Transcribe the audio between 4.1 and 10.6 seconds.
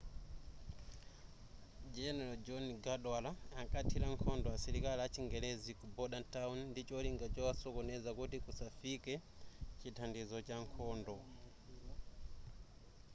nkhondo asilikali achingelezi ku bordentown ndi cholinga chowasokoneza kuti kusafikae chithandizo cha